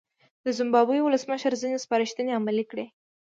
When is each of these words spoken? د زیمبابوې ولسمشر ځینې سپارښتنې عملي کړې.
د 0.43 0.45
زیمبابوې 0.57 1.01
ولسمشر 1.03 1.51
ځینې 1.61 1.77
سپارښتنې 1.83 2.31
عملي 2.39 2.65
کړې. 2.71 2.85